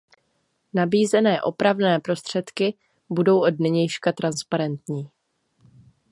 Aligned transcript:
Nabízené 0.73 1.41
opravné 1.41 1.99
prostředky 1.99 2.73
budou 3.09 3.39
od 3.39 3.59
nynějška 3.59 4.11
transparentní. 4.11 5.09